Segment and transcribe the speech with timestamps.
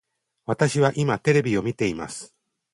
[0.47, 2.33] 私は今テレビを見ています